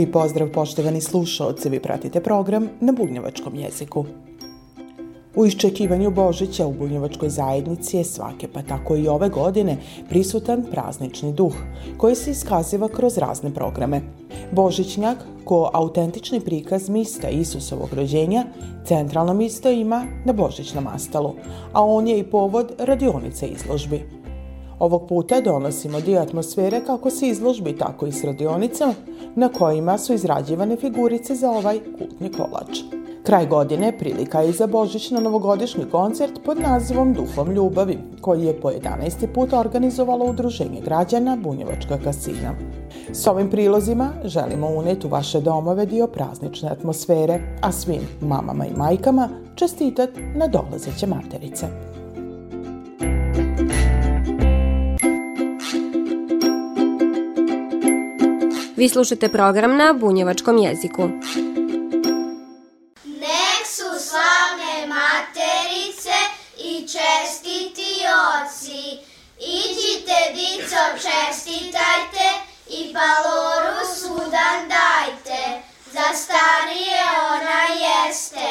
Lijep 0.00 0.12
pozdrav 0.12 0.48
poštovani 0.48 1.00
slušalci, 1.00 1.68
vi 1.68 1.80
pratite 1.80 2.20
program 2.20 2.68
na 2.80 2.92
bunjevačkom 2.92 3.54
jeziku. 3.54 4.04
U 5.36 5.46
iščekivanju 5.46 6.10
Božića 6.10 6.66
u 6.66 6.72
bunjevačkoj 6.72 7.28
zajednici 7.28 7.96
je 7.96 8.04
svake, 8.04 8.48
pa 8.48 8.62
tako 8.62 8.96
i 8.96 9.08
ove 9.08 9.28
godine, 9.28 9.76
prisutan 10.08 10.64
praznični 10.70 11.32
duh, 11.32 11.52
koji 11.96 12.14
se 12.14 12.30
iskaziva 12.30 12.88
kroz 12.88 13.18
razne 13.18 13.54
programe. 13.54 14.00
Božićnjak, 14.52 15.18
ko 15.44 15.70
autentični 15.72 16.40
prikaz 16.40 16.88
mista 16.88 17.28
Isusovog 17.28 17.92
rođenja, 17.92 18.44
centralno 18.84 19.34
misto 19.34 19.70
ima 19.70 20.04
na 20.24 20.32
Božićnom 20.32 20.84
mastalu, 20.84 21.34
a 21.72 21.84
on 21.84 22.08
je 22.08 22.18
i 22.18 22.30
povod 22.30 22.72
radionice 22.78 23.46
izložbi– 23.46 24.02
Ovog 24.80 25.08
puta 25.08 25.40
donosimo 25.40 26.00
dio 26.00 26.20
atmosfere 26.20 26.80
kako 26.86 27.10
se 27.10 27.28
izložbi, 27.28 27.76
tako 27.76 28.06
i 28.06 28.12
s 28.12 28.24
radionicama 28.24 28.94
na 29.34 29.48
kojima 29.48 29.98
su 29.98 30.14
izrađivane 30.14 30.76
figurice 30.76 31.34
za 31.34 31.50
ovaj 31.50 31.80
kultni 31.98 32.32
kolač. 32.32 32.78
Kraj 33.22 33.46
godine 33.46 33.98
prilika 33.98 34.40
je 34.40 34.50
i 34.50 34.52
za 34.52 34.66
božićno-novogodišnji 34.66 35.84
koncert 35.90 36.32
pod 36.44 36.60
nazivom 36.60 37.12
Duhom 37.14 37.52
ljubavi, 37.52 37.98
koji 38.20 38.44
je 38.44 38.60
po 38.60 38.70
11. 38.70 39.26
put 39.34 39.52
organizovalo 39.52 40.24
Udruženje 40.24 40.80
građana 40.80 41.36
Bunjevačka 41.36 41.98
kasina. 42.04 42.54
S 43.12 43.26
ovim 43.26 43.50
prilozima 43.50 44.10
želimo 44.24 44.68
uneti 44.68 45.06
u 45.06 45.10
vaše 45.10 45.40
domove 45.40 45.86
dio 45.86 46.06
praznične 46.06 46.68
atmosfere, 46.68 47.40
a 47.62 47.72
svim 47.72 48.02
mamama 48.20 48.66
i 48.66 48.76
majkama 48.76 49.28
čestitati 49.54 50.20
na 50.34 50.46
dolazeće 50.46 51.06
materice. 51.06 51.89
Vi 58.80 58.88
slušate 58.88 59.28
program 59.28 59.76
na 59.76 59.92
bunjevačkom 59.92 60.58
jeziku. 60.58 61.08
Nek 63.04 63.62
su 63.76 63.88
slavne 64.08 64.86
materice 64.86 66.16
i 66.58 66.80
čestiti 66.80 67.90
oci. 68.32 68.82
Iđite, 69.38 70.18
dico, 70.34 70.82
čestitajte 70.94 72.26
i 72.68 72.94
paloru 72.94 73.78
sudan 73.96 74.58
dajte. 74.68 75.62
Za 75.92 76.08
starije 76.14 77.02
ona 77.32 77.62
jeste. 77.86 78.48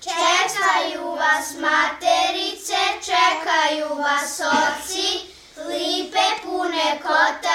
Čekaju 0.00 1.10
vas 1.10 1.54
materice, 1.60 2.80
čekaju 3.04 4.02
vas 4.02 4.40
oci, 4.40 5.38
Lipe 5.68 6.26
pune 6.44 6.98
jabuke 7.04 7.47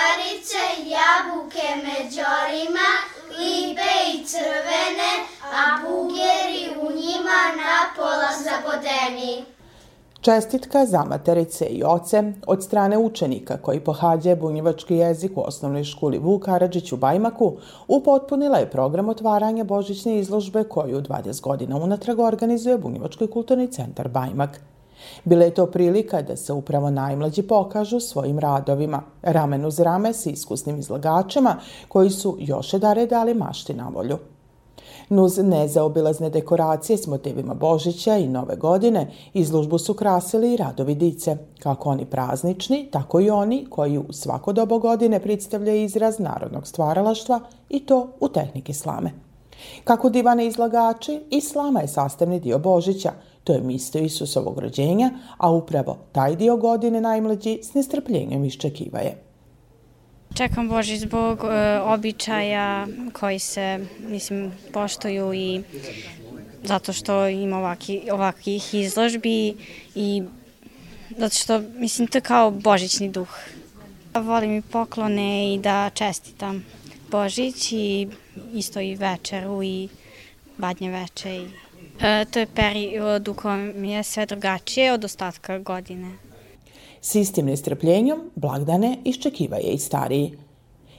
međorima, 1.75 2.89
lipe 3.39 3.93
i 4.13 4.25
crvene, 4.25 5.11
a 5.41 5.63
bugeri 5.81 6.65
u 6.81 6.85
njima 6.91 7.39
napola 7.63 8.29
zabodeni. 8.45 9.45
Čestitka 10.21 10.85
za 10.85 11.03
materice 11.03 11.65
i 11.65 11.83
oce 11.83 12.23
od 12.47 12.63
strane 12.63 12.97
učenika 12.97 13.57
koji 13.57 13.79
pohađaju 13.79 14.35
bunjevački 14.35 14.95
jezik 14.95 15.31
u 15.37 15.41
osnovnoj 15.41 15.83
školi 15.83 16.17
Vuk 16.17 16.45
Karadžić 16.45 16.91
u 16.91 16.97
Bajmaku 16.97 17.53
upotpunila 17.87 18.57
je 18.57 18.69
program 18.69 19.09
otvaranja 19.09 19.63
božićne 19.63 20.19
izložbe 20.19 20.63
koju 20.63 21.01
20 21.01 21.41
godina 21.41 21.77
unatrag 21.77 22.19
organizuje 22.19 22.77
Bunjevački 22.77 23.27
kulturni 23.27 23.71
centar 23.71 24.07
Bajmak. 24.07 24.59
Bila 25.23 25.43
je 25.43 25.53
to 25.53 25.65
prilika 25.65 26.21
da 26.21 26.35
se 26.35 26.53
upravo 26.53 26.89
najmlađi 26.89 27.41
pokažu 27.41 27.99
svojim 27.99 28.39
radovima, 28.39 29.03
ramen 29.21 29.65
uz 29.65 29.79
rame 29.79 30.13
s 30.13 30.25
iskusnim 30.25 30.79
izlagačima 30.79 31.55
koji 31.87 32.09
su 32.09 32.37
još 32.39 32.73
jedare 32.73 33.05
dali 33.05 33.33
mašti 33.33 33.73
na 33.73 33.87
volju. 33.87 34.17
Nuz 35.09 35.37
nezaobilazne 35.37 36.29
dekoracije 36.29 36.97
s 36.97 37.07
motivima 37.07 37.53
Božića 37.53 38.17
i 38.17 38.27
Nove 38.27 38.55
godine 38.55 39.11
izlužbu 39.33 39.77
su 39.77 39.93
krasili 39.93 40.53
i 40.53 40.57
radovi 40.57 40.95
dice, 40.95 41.37
kako 41.59 41.89
oni 41.89 42.05
praznični, 42.05 42.87
tako 42.91 43.19
i 43.19 43.29
oni 43.29 43.65
koji 43.69 43.97
u 43.97 44.13
svako 44.13 44.53
dobo 44.53 44.79
godine 44.79 45.19
predstavljaju 45.19 45.83
izraz 45.83 46.19
narodnog 46.19 46.67
stvaralaštva 46.67 47.39
i 47.69 47.79
to 47.79 48.07
u 48.19 48.29
tehniki 48.29 48.73
slame. 48.73 49.11
Kako 49.83 50.09
divane 50.09 50.47
izlagači, 50.47 51.21
i 51.29 51.41
slama 51.41 51.79
je 51.79 51.87
sastavni 51.87 52.39
dio 52.39 52.59
Božića– 52.59 53.11
To 53.43 53.53
je 53.53 53.61
misto 53.61 53.99
Isusovog 53.99 54.59
rođenja, 54.59 55.11
a 55.37 55.51
upravo 55.51 55.97
taj 56.11 56.35
dio 56.35 56.57
godine 56.57 57.01
najmlađi 57.01 57.59
s 57.63 57.73
nestrpljenjem 57.73 58.45
iščekivaje. 58.45 59.17
Čekam 60.33 60.69
Boži 60.69 60.97
zbog 60.97 61.39
e, 61.43 61.79
običaja 61.79 62.87
koji 63.13 63.39
se, 63.39 63.85
mislim, 63.99 64.51
poštuju 64.73 65.33
i 65.33 65.61
zato 66.63 66.93
što 66.93 67.27
ima 67.27 67.57
ovaki, 67.57 68.01
ovakih 68.11 68.73
izložbi 68.73 69.55
i 69.95 70.23
zato 71.17 71.35
što, 71.35 71.59
mislim, 71.59 72.07
to 72.07 72.17
je 72.17 72.21
kao 72.21 72.51
božićni 72.51 73.09
duh. 73.09 73.29
Volim 74.15 74.57
i 74.57 74.61
poklone 74.61 75.53
i 75.53 75.59
da 75.59 75.89
čestitam 75.93 76.65
Božić 77.11 77.71
i 77.71 78.07
isto 78.53 78.79
i 78.79 78.95
večeru 78.95 79.63
i 79.63 79.89
badnje 80.57 80.91
veče 80.91 81.35
i 81.35 81.62
E, 82.01 82.25
to 82.25 82.39
je 82.39 82.45
period 82.45 83.27
u 83.27 83.33
kojem 83.33 83.85
je 83.85 84.03
sve 84.03 84.25
drugačije 84.25 84.93
od 84.93 85.03
ostatka 85.03 85.59
godine. 85.59 86.11
S 87.01 87.15
istim 87.15 87.45
nestrpljenjem 87.45 88.17
blagdane 88.35 88.97
iščekivaje 89.03 89.71
i 89.71 89.77
stariji. 89.77 90.37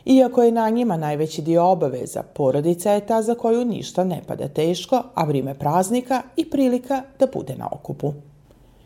Iako 0.04 0.42
je 0.42 0.52
na 0.52 0.70
njima 0.70 0.96
najveći 0.96 1.42
dio 1.42 1.64
obaveza, 1.64 2.22
porodica 2.22 2.92
je 2.92 3.06
ta 3.06 3.22
za 3.22 3.34
koju 3.34 3.64
ništa 3.64 4.04
ne 4.04 4.22
pada 4.26 4.48
teško, 4.48 5.02
a 5.14 5.24
vrime 5.24 5.54
praznika 5.54 6.22
i 6.36 6.50
prilika 6.50 7.02
da 7.18 7.26
bude 7.34 7.56
na 7.56 7.68
okupu. 7.72 8.12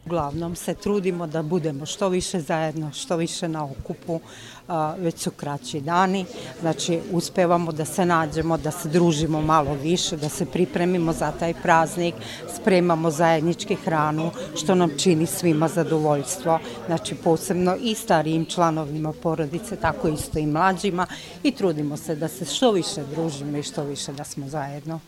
Uglavnom 0.08 0.56
se 0.56 0.74
trudimo 0.74 1.26
da 1.26 1.42
budemo 1.42 1.86
što 1.86 2.08
više 2.08 2.40
zajedno, 2.40 2.92
što 2.92 3.16
više 3.16 3.48
na 3.48 3.64
okupu, 3.64 4.20
već 4.98 5.18
su 5.18 5.30
kraći 5.30 5.80
dani, 5.80 6.24
znači 6.60 7.00
uspevamo 7.12 7.72
da 7.72 7.84
se 7.84 8.06
nađemo, 8.06 8.56
da 8.56 8.70
se 8.70 8.88
družimo 8.88 9.42
malo 9.42 9.74
više, 9.82 10.16
da 10.16 10.28
se 10.28 10.46
pripremimo 10.46 11.12
za 11.12 11.32
taj 11.32 11.54
praznik, 11.62 12.14
spremamo 12.54 13.10
zajednički 13.10 13.74
hranu, 13.74 14.30
što 14.56 14.74
nam 14.74 14.90
čini 14.98 15.26
svima 15.26 15.68
zadovoljstvo, 15.68 16.58
znači 16.86 17.14
posebno 17.14 17.76
i 17.80 17.94
starijim 17.94 18.46
članovima 18.46 19.12
porodice, 19.12 19.76
tako 19.76 20.08
isto 20.08 20.38
i 20.38 20.46
mlađima. 20.46 21.06
I 21.42 21.52
trudimo 21.52 21.96
se 21.96 22.16
da 22.16 22.28
se 22.28 22.44
što 22.44 22.72
više 22.72 23.04
družimo 23.14 23.58
i 23.58 23.62
što 23.62 23.82
više 23.84 24.12
da 24.12 24.24
smo 24.24 24.48
zajedno. 24.48 25.00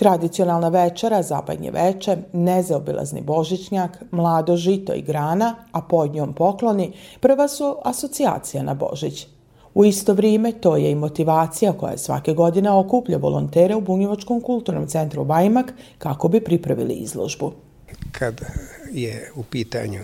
Tradicionalna 0.00 0.68
večera, 0.68 1.22
zabanje 1.22 1.70
veče, 1.70 2.16
nezaobilazni 2.32 3.20
božićnjak, 3.20 3.98
mlado 4.10 4.56
žito 4.56 4.94
i 4.94 5.02
grana, 5.02 5.54
a 5.72 5.82
pod 5.82 6.14
njom 6.14 6.32
pokloni, 6.32 6.92
prva 7.20 7.48
su 7.48 7.76
asocijacija 7.84 8.62
na 8.62 8.74
Božić. 8.74 9.26
U 9.74 9.84
isto 9.84 10.14
vrijeme 10.14 10.52
to 10.52 10.76
je 10.76 10.90
i 10.90 10.94
motivacija 10.94 11.72
koja 11.72 11.98
svake 11.98 12.32
godine 12.32 12.70
okuplja 12.70 13.18
volontere 13.18 13.74
u 13.74 13.80
Bunjevačkom 13.80 14.40
kulturnom 14.40 14.86
centru 14.86 15.24
Bajmak 15.24 15.72
kako 15.98 16.28
bi 16.28 16.40
pripravili 16.40 16.94
izložbu. 16.94 17.52
Kad 18.12 18.40
je 18.92 19.32
u 19.36 19.42
pitanju 19.42 20.00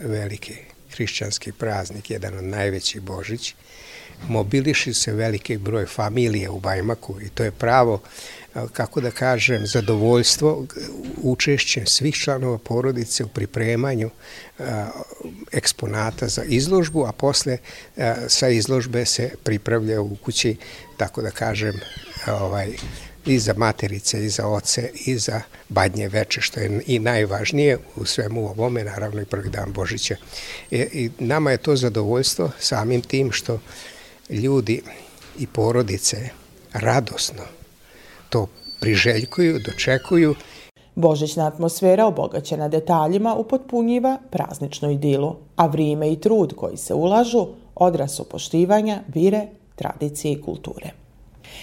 veliki 0.00 0.54
hrišćanski 0.90 1.52
praznik, 1.52 2.10
jedan 2.10 2.38
od 2.38 2.44
najvećih 2.44 3.02
Božić, 3.02 3.54
mobiliši 4.28 4.94
se 4.94 5.12
veliki 5.12 5.58
broj 5.58 5.86
familije 5.86 6.50
u 6.50 6.60
Bajmaku 6.60 7.20
i 7.20 7.28
to 7.28 7.44
je 7.44 7.50
pravo 7.50 8.00
kako 8.72 9.00
da 9.00 9.10
kažem, 9.10 9.66
zadovoljstvo 9.66 10.66
učešćem 11.22 11.86
svih 11.86 12.14
članova 12.14 12.58
porodice 12.58 13.24
u 13.24 13.28
pripremanju 13.28 14.10
eksponata 15.52 16.28
za 16.28 16.42
izložbu, 16.44 17.04
a 17.06 17.12
posle 17.12 17.58
sa 18.28 18.48
izložbe 18.48 19.04
se 19.04 19.30
pripravlja 19.44 20.00
u 20.00 20.16
kući, 20.16 20.56
tako 20.96 21.22
da 21.22 21.30
kažem, 21.30 21.80
ovaj, 22.26 22.68
i 23.26 23.38
za 23.38 23.54
materice, 23.56 24.24
i 24.24 24.28
za 24.28 24.46
oce, 24.46 24.90
i 25.06 25.18
za 25.18 25.40
badnje 25.68 26.08
veče, 26.08 26.40
što 26.40 26.60
je 26.60 26.82
i 26.86 26.98
najvažnije 26.98 27.78
u 27.96 28.04
svemu 28.04 28.48
ovome, 28.48 28.84
naravno 28.84 29.20
i 29.20 29.24
prvi 29.24 29.50
dan 29.50 29.72
Božića. 29.72 30.16
I, 30.70 30.78
i 30.78 31.10
nama 31.18 31.50
je 31.50 31.56
to 31.56 31.76
zadovoljstvo 31.76 32.50
samim 32.58 33.02
tim 33.02 33.32
što 33.32 33.60
ljudi 34.30 34.82
i 35.38 35.46
porodice 35.46 36.16
radosno 36.72 37.42
to 38.30 38.46
priželjkuju, 38.80 39.58
dočekuju. 39.58 40.34
Božićna 40.94 41.46
atmosfera 41.46 42.06
obogaćena 42.06 42.68
detaljima 42.68 43.34
upotpunjiva 43.34 44.18
prazničnu 44.30 44.90
idilu, 44.90 45.36
a 45.56 45.66
vrijeme 45.66 46.12
i 46.12 46.20
trud 46.20 46.54
koji 46.56 46.76
se 46.76 46.94
ulažu 46.94 47.46
odraz 47.74 48.14
su 48.14 48.24
poštivanja, 48.24 49.00
vire, 49.14 49.46
tradicije 49.76 50.32
i 50.32 50.42
kulture. 50.42 50.90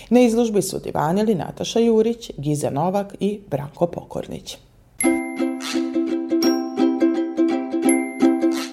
Na 0.10 0.20
izložbi 0.20 0.62
su 0.62 0.80
divanili 0.80 1.36
Nataša 1.36 1.80
Jurić, 1.80 2.32
Giza 2.38 2.70
Novak 2.70 3.16
i 3.20 3.40
Branko 3.50 3.88
Pokornić. 3.88 4.58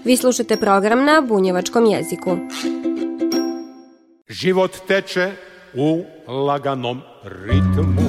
Vi 0.05 0.17
slušate 0.17 0.57
program 0.57 1.05
na 1.05 1.23
bunjevačkom 1.29 1.87
jeziku. 1.87 2.37
Život 4.35 4.75
teče 4.89 5.31
u 5.75 6.05
laganom 6.27 7.03
ritmu. 7.23 8.09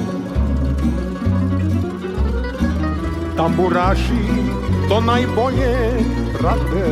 Tamburaši 3.36 4.26
to 4.88 5.00
najbolje 5.00 5.76
prate. 6.38 6.86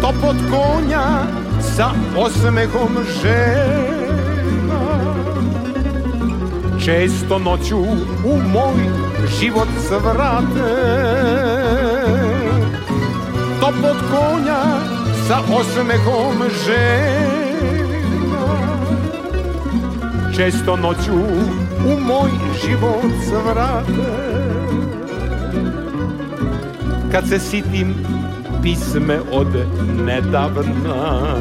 To 0.00 0.12
pod 0.20 0.36
konja 0.50 1.06
sa 1.60 1.90
osmehom 2.16 2.96
žena. 3.22 4.82
Često 6.84 7.38
noću 7.38 7.78
u 8.24 8.40
moj 8.52 8.80
život 9.40 9.68
svrate 9.88 10.76
To 13.60 13.72
pod 13.82 13.96
konja 14.10 14.95
sa 15.26 15.42
osmehom 15.42 16.38
žena. 16.66 18.46
Često 20.36 20.76
noću 20.76 21.18
u 21.86 22.00
moj 22.00 22.30
život 22.64 23.12
svrate 23.28 24.26
Kad 27.12 27.28
se 27.28 27.38
sitim 27.38 27.94
pisme 28.62 29.18
od 29.32 29.48
nedavna. 30.06 31.36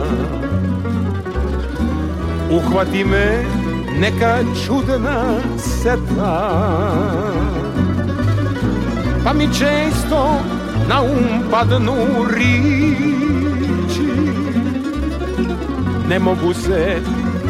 Uhvati 2.51 3.03
me 3.03 3.43
neka 3.99 4.37
čudna 4.65 5.39
seta. 5.57 6.51
Pa 9.23 9.33
mi 9.33 9.47
često 9.53 10.39
na 10.89 11.01
um 11.01 11.51
padnu 11.51 11.95
riči 12.35 13.24
Ne 16.09 16.19
mogu 16.19 16.53
se 16.53 17.01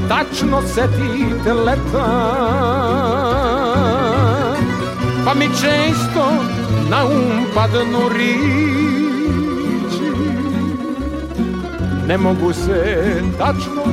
tačno 0.09 0.61
setit 0.61 1.45
leta. 1.65 2.07
Pa 5.25 5.33
mi 5.33 5.45
često 5.45 6.25
na 6.89 7.05
um 7.05 7.45
padnu 7.55 8.09
riči. 8.09 8.45
Ne 12.07 12.17
mogu 12.17 12.53
se 12.53 13.21
tačno 13.37 13.83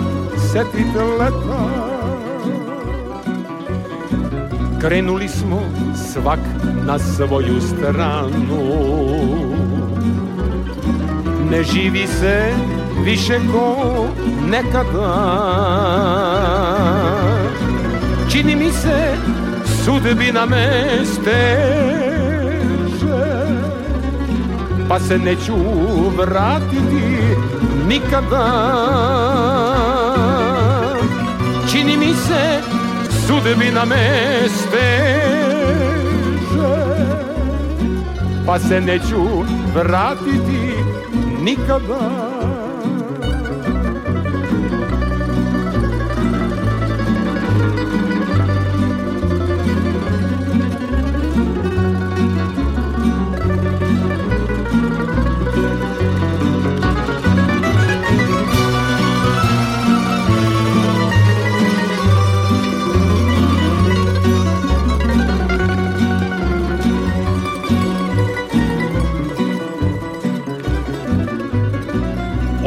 setit 0.53 0.95
leta. 1.19 1.93
Krenuli 4.81 5.29
smo 5.29 5.61
svak 6.13 6.41
na 6.87 6.99
svoju 6.99 7.61
stranu. 7.61 8.63
Ne 11.51 11.63
živi 11.65 12.07
se 12.07 12.53
više 13.05 13.39
ko 13.53 14.07
nekada. 14.53 15.13
Čini 18.31 18.57
mi 18.57 18.71
se 18.73 19.17
sudbina 19.85 20.47
me 20.47 20.67
steže. 21.05 22.03
Pa 24.89 25.01
se 25.01 25.19
neću 25.19 25.57
vratiti 26.17 27.19
nikada. 27.89 28.47
Čini 31.71 31.97
mi 31.97 32.15
se 32.15 32.61
sudbina 33.27 33.85
me 33.85 34.49
steže. 34.49 35.53
Pa 38.47 38.59
se 38.59 38.81
neću 38.81 39.23
vratiti 39.75 40.75
nikada 41.43 42.52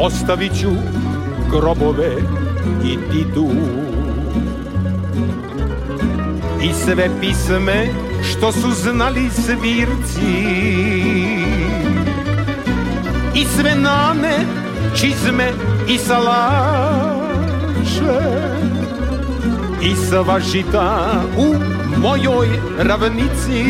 Ostavit 0.06 0.60
ću 0.60 0.70
grobove 1.50 2.12
i 2.84 2.98
didu 3.12 3.50
I 6.62 6.72
sve 6.84 7.10
pisme 7.20 7.88
što 8.22 8.52
su 8.52 8.70
znali 8.70 9.30
svirci. 9.30 10.46
I 13.34 13.44
sve 13.44 13.74
nane, 13.74 14.38
čizme 14.94 15.52
i 15.88 15.98
salaše. 15.98 16.26
I 19.82 19.94
sva 20.08 20.40
žita 20.40 21.22
u 21.38 21.54
mojoj 22.00 22.48
ravnici 22.78 23.64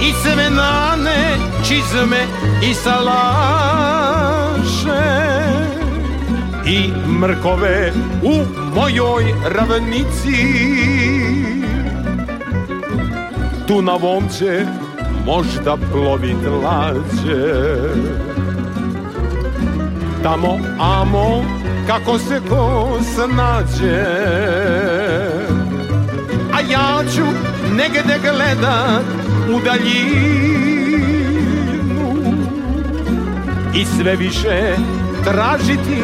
I 0.00 0.12
sve 0.22 0.50
nane, 0.50 1.36
čizme 1.68 2.26
i 2.62 2.74
salaše. 2.74 3.98
I 6.66 6.90
mrkove 7.20 7.92
u 8.22 8.44
mojoj 8.74 9.34
ravnici. 9.54 10.46
Tu 13.68 13.82
na 13.82 13.92
vomće 13.92 14.66
možda 15.26 15.76
plovit 15.92 16.36
lađe. 16.62 17.78
Tamo 20.22 20.58
amo 20.80 21.44
kako 21.86 22.18
se 22.18 22.40
ko 22.48 22.98
snađe. 23.14 24.04
A 26.52 26.60
ja 26.70 27.02
ću 27.14 27.22
negde 27.76 28.18
gledat 28.22 29.27
u 29.48 29.60
daljinu. 29.64 31.08
I 33.74 33.84
sve 33.84 34.16
više 34.16 34.76
tražiti 35.24 36.02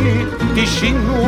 tišinu. 0.54 1.24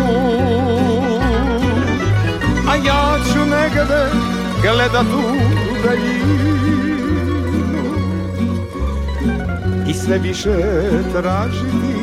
A 2.69 2.77
ja 2.77 3.19
ću 3.33 3.39
negde 3.39 4.11
gledat 4.63 5.07
u 5.07 5.23
daljinu. 5.85 6.37
I 9.89 9.95
sve 9.95 10.19
više 10.19 10.57
tražiti 11.13 11.97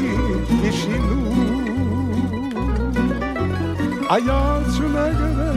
tišinu. 0.62 1.24
A 4.10 4.18
ja 4.18 4.62
ću 4.78 4.84
negde 4.84 5.54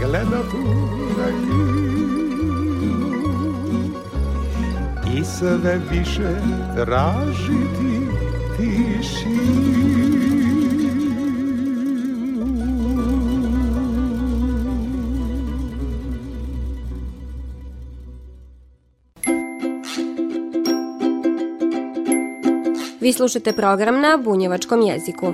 gledat 0.00 0.52
u 0.54 0.88
daljinu 1.16 1.87
i 5.18 5.24
sve 5.24 5.80
više 5.90 6.34
tražiti 6.74 8.06
tišinu. 8.56 9.78
Vi 23.00 23.12
slušate 23.12 23.52
program 23.52 24.00
na 24.00 24.18
bunjevačkom 24.24 24.82
jeziku. 24.82 25.32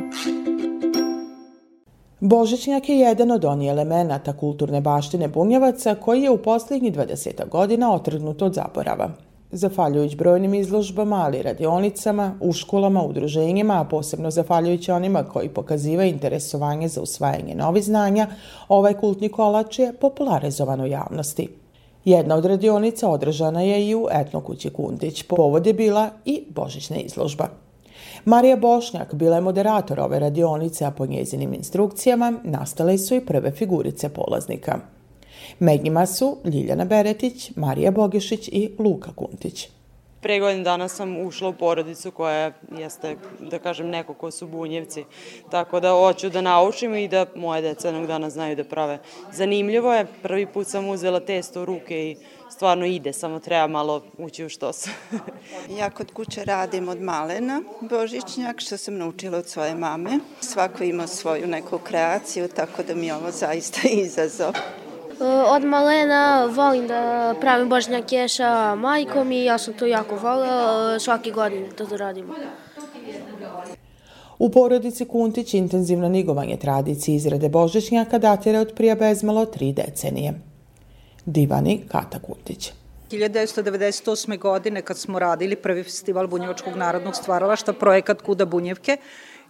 Božićnjak 2.20 2.88
je 2.88 2.98
jedan 2.98 3.30
od 3.30 3.44
onih 3.44 3.70
elemenata 3.70 4.32
kulturne 4.32 4.80
baštine 4.80 5.28
bunjevaca 5.28 5.94
koji 5.94 6.22
je 6.22 6.30
u 6.30 6.42
posljednjih 6.42 6.94
20 6.94 7.48
godina 7.48 7.94
otrgnut 7.94 8.42
od 8.42 8.54
zaborava. 8.54 9.33
Zafaljujući 9.56 10.16
brojnim 10.16 10.54
izložbama, 10.54 11.16
ali 11.16 11.42
radionicama, 11.42 12.38
u 12.40 12.52
školama, 12.52 13.02
udruženjima, 13.02 13.80
a 13.80 13.84
posebno 13.84 14.30
zafaljujući 14.30 14.90
onima 14.90 15.23
koji 15.23 15.49
pokazivaju 15.49 16.08
interesovanje 16.08 16.88
za 16.88 17.02
usvajanje 17.02 17.54
novi 17.54 17.82
znanja, 17.82 18.26
ovaj 18.68 18.94
kultni 18.94 19.28
kolač 19.28 19.78
je 19.78 19.92
popularizovan 19.92 20.80
u 20.80 20.87
javnosti. 20.87 21.49
Jedna 22.04 22.34
od 22.34 22.44
radionica 22.44 23.08
održana 23.08 23.62
je 23.62 23.88
i 23.88 23.94
u 23.94 24.06
etnokući 24.12 24.70
Kundić. 24.70 25.23
Povod 25.23 25.66
je 25.66 25.75
bila 25.75 26.11
i 26.25 26.44
božićna 26.54 26.96
izložba. 26.96 27.49
Marija 28.25 28.56
Bošnjak 28.56 29.14
bila 29.14 29.37
je 29.37 29.42
moderator 29.42 30.00
ove 30.00 30.18
radionice, 30.18 30.84
a 30.84 30.90
po 30.90 31.06
njezinim 31.06 31.54
instrukcijama 31.54 32.32
nastale 32.44 32.99
su 32.99 33.14
i 33.14 33.26
prve 33.26 33.50
figurice 33.50 34.08
polaznika. 34.08 34.78
Med 35.58 35.84
njima 35.84 36.06
su 36.06 36.36
Ljiljana 36.44 36.84
Beretić, 36.84 37.50
Marija 37.56 37.90
Bogišić 37.90 38.48
i 38.48 38.70
Luka 38.78 39.12
Kuntić. 39.14 39.68
Pre 40.24 40.40
godin 40.40 40.62
dana 40.64 40.88
sam 40.88 41.26
ušla 41.26 41.48
u 41.48 41.52
porodicu 41.52 42.10
koja 42.10 42.52
jeste, 42.78 43.16
da 43.40 43.58
kažem, 43.58 43.88
neko 43.88 44.14
ko 44.14 44.30
su 44.30 44.46
bunjevci. 44.46 45.04
Tako 45.50 45.80
da 45.80 45.90
hoću 45.90 46.30
da 46.30 46.40
naučim 46.40 46.94
i 46.94 47.08
da 47.08 47.26
moje 47.34 47.62
deca 47.62 47.88
jednog 47.88 48.06
dana 48.06 48.30
znaju 48.30 48.56
da 48.56 48.64
prave. 48.64 48.98
Zanimljivo 49.32 49.94
je, 49.94 50.06
prvi 50.22 50.46
put 50.46 50.66
sam 50.66 50.88
uzela 50.88 51.20
testo 51.20 51.62
u 51.62 51.64
ruke 51.64 52.10
i 52.10 52.16
stvarno 52.50 52.86
ide, 52.86 53.12
samo 53.12 53.40
treba 53.40 53.66
malo 53.66 54.02
ući 54.18 54.44
u 54.44 54.48
štos. 54.48 54.88
ja 55.78 55.90
kod 55.90 56.12
kuće 56.12 56.44
radim 56.44 56.88
od 56.88 57.00
malena 57.00 57.62
Božićnjak, 57.80 58.60
što 58.60 58.76
sam 58.76 58.98
naučila 58.98 59.38
od 59.38 59.48
svoje 59.48 59.74
mame. 59.74 60.18
Svako 60.40 60.84
ima 60.84 61.06
svoju 61.06 61.46
neku 61.46 61.78
kreaciju, 61.78 62.48
tako 62.48 62.82
da 62.82 62.94
mi 62.94 63.06
je 63.06 63.14
ovo 63.14 63.30
zaista 63.30 63.88
izazov. 64.04 64.54
Od 65.49 65.64
malena 65.64 66.49
volim 66.54 66.87
da 66.88 67.35
pravim 67.40 67.68
božnjake 67.68 68.28
sa 68.28 68.75
majkom 68.75 69.33
i 69.33 69.44
ja 69.44 69.59
sam 69.59 69.75
to 69.75 69.87
jako 69.87 70.16
volila 70.16 70.99
svake 70.99 71.30
godine 71.30 71.68
da 71.78 71.87
to 71.87 71.97
radimo. 71.97 72.35
U 74.38 74.50
porodici 74.50 75.04
Kuntić 75.04 75.54
intenzivno 75.54 76.09
nigovanje 76.09 76.56
tradicije 76.56 77.16
izrade 77.16 77.49
božićnjaka 77.49 78.18
datira 78.18 78.61
od 78.61 78.73
prije 78.76 78.94
bezmalo 78.94 79.47
tri 79.47 79.73
decenije. 79.73 80.35
Divani 81.25 81.80
Kata 81.88 82.18
Kuntić. 82.18 82.73
1998. 83.11 84.38
godine 84.38 84.83
kad 84.83 84.99
smo 84.99 85.18
radili 85.18 85.56
prvi 85.56 85.83
festival 85.83 86.26
Bunjevačkog 86.26 86.76
narodnog 86.76 87.16
stvaralašta, 87.16 87.73
projekat 87.73 88.23
Kuda 88.23 88.44
Bunjevke, 88.44 88.97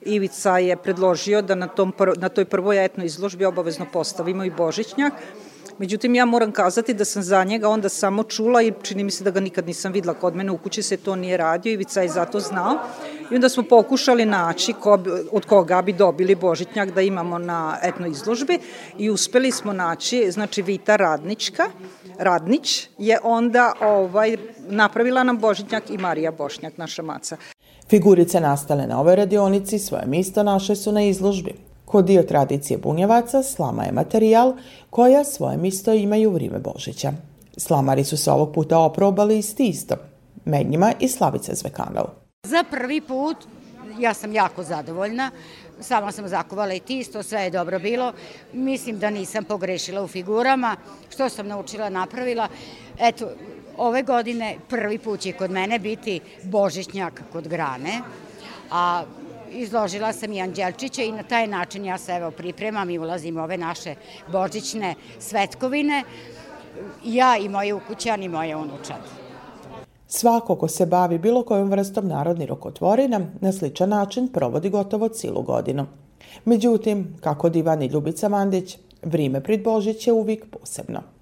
Ivica 0.02 0.59
je 0.59 0.76
predložio 0.76 1.42
da 1.42 1.54
na, 1.54 1.68
tom, 1.68 1.92
na 2.16 2.28
toj 2.28 2.44
prvoj 2.44 2.85
etnoj 2.85 3.06
izložbi 3.06 3.44
obavezno 3.44 3.87
postavimo 3.92 4.44
i 4.44 4.50
Božićnjak 4.50 5.12
Međutim, 5.78 6.14
ja 6.14 6.25
moram 6.25 6.52
kazati 6.52 6.95
da 6.95 7.04
sam 7.04 7.23
za 7.23 7.45
njega 7.45 7.69
onda 7.69 7.88
samo 7.88 8.23
čula 8.23 8.62
i 8.62 8.73
čini 8.83 9.04
mi 9.04 9.11
se 9.11 9.25
da 9.25 9.31
ga 9.31 9.40
nikad 9.40 9.66
nisam 9.66 9.93
videla 9.93 10.14
kod 10.14 10.37
mene 10.37 10.50
u 10.50 10.59
kući 10.59 10.83
se 10.83 10.97
to 10.97 11.16
nije 11.16 11.37
radio, 11.37 11.73
Ivica 11.73 12.02
je 12.02 12.09
zato 12.09 12.40
znao. 12.40 12.78
I 13.31 13.35
onda 13.35 13.49
smo 13.49 13.62
pokušali 13.62 14.26
naći 14.26 14.73
ko, 14.73 14.99
od 15.33 15.47
koga 15.47 15.83
bi 15.83 15.93
dobili 15.93 16.35
Božitnjak 16.35 16.90
da 16.90 17.00
imamo 17.00 17.38
na 17.38 17.78
etnoj 17.83 18.11
izložbi 18.11 18.59
i 18.99 19.11
uspeli 19.11 19.50
smo 19.50 19.73
naći, 19.73 20.31
znači 20.31 20.62
Vita 20.62 20.97
Radnička, 20.97 21.64
Radnić 22.19 22.88
je 22.99 23.19
onda 23.23 23.73
ovaj, 23.81 24.37
napravila 24.69 25.23
nam 25.23 25.38
Božitnjak 25.38 25.90
i 25.90 25.99
Marija 25.99 26.33
Bošnjak, 26.33 26.78
naša 26.78 27.02
maca. 27.02 27.37
Figurice 27.88 28.40
nastale 28.40 28.87
na 28.87 29.00
ovoj 29.00 29.16
radionici 29.16 29.78
svoje 29.78 30.07
misto 30.07 30.43
naše 30.43 30.76
su 30.76 30.93
na 30.93 31.02
izložbi. 31.02 31.74
Kod 31.94 32.04
dio 32.04 32.22
tradicije 32.22 32.78
bunjevaca 32.78 33.42
slama 33.42 33.84
je 33.84 33.92
materijal 33.92 34.54
koja 34.90 35.24
svoje 35.24 35.56
misto 35.56 35.92
imaju 35.92 36.30
u 36.30 36.32
vrime 36.32 36.58
Božića. 36.58 37.12
Slamari 37.56 38.04
su 38.04 38.16
se 38.16 38.30
ovog 38.30 38.52
puta 38.54 38.78
oprobali 38.78 39.42
s 39.42 39.54
tistom, 39.54 39.98
med 40.44 40.70
njima 40.70 40.92
i 41.00 41.08
Slavica 41.08 41.54
Zvekanov. 41.54 42.04
Za 42.46 42.64
prvi 42.70 43.00
put 43.00 43.36
ja 43.98 44.14
sam 44.14 44.32
jako 44.32 44.62
zadovoljna. 44.62 45.30
Sama 45.80 46.12
sam 46.12 46.28
zakuvala 46.28 46.74
i 46.74 46.80
tisto, 46.80 47.22
sve 47.22 47.40
je 47.40 47.50
dobro 47.50 47.78
bilo. 47.78 48.12
Mislim 48.52 48.98
da 48.98 49.10
nisam 49.10 49.44
pogrešila 49.44 50.02
u 50.02 50.08
figurama. 50.08 50.76
Što 51.10 51.28
sam 51.28 51.48
naučila, 51.48 51.88
napravila. 51.88 52.48
Eto, 52.98 53.30
ove 53.76 54.02
godine 54.02 54.56
prvi 54.68 54.98
put 54.98 55.20
će 55.20 55.32
kod 55.32 55.50
mene 55.50 55.78
biti 55.78 56.20
božićnjak 56.42 57.22
kod 57.32 57.48
grane. 57.48 58.00
A 58.70 59.02
izložila 59.54 60.12
sam 60.12 60.32
i 60.32 60.40
Anđelčića 60.40 61.02
i 61.02 61.12
na 61.12 61.23
taj 61.23 61.46
način 61.46 61.84
ja 61.84 61.99
se 61.99 62.12
evo 62.12 62.30
pripremam 62.30 62.90
i 62.90 62.99
ulazim 62.99 63.37
u 63.37 63.40
ove 63.40 63.56
naše 63.56 63.94
božićne 64.32 64.94
svetkovine. 65.18 66.02
Ja 67.04 67.37
i 67.37 67.49
moje 67.49 67.75
ukućani 67.75 68.25
i 68.25 68.28
moje 68.28 68.56
unučad. 68.56 69.00
Svako 70.06 70.56
ko 70.56 70.68
se 70.68 70.87
bavi 70.87 71.18
bilo 71.18 71.42
kojom 71.42 71.70
vrstom 71.70 72.08
narodni 72.08 72.46
rokotvorina 72.46 73.20
na 73.40 73.52
sličan 73.52 73.88
način 73.88 74.28
provodi 74.28 74.70
gotovo 74.70 75.08
cilu 75.08 75.42
godinu. 75.42 75.87
Međutim, 76.44 77.16
kako 77.20 77.49
divan 77.49 77.82
i 77.82 77.87
Ljubica 77.87 78.28
Mandić, 78.28 78.78
vrime 79.02 79.40
pred 79.40 79.64
Božić 79.64 80.06
je 80.06 80.12
uvijek 80.12 80.44
posebno. 80.50 81.13